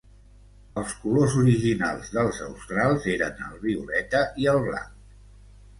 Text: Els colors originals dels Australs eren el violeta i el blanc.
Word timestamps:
Els 0.83 0.95
colors 1.03 1.35
originals 1.41 2.09
dels 2.17 2.41
Australs 2.49 3.07
eren 3.17 3.45
el 3.51 3.61
violeta 3.69 4.27
i 4.47 4.51
el 4.57 4.67
blanc. 4.71 5.19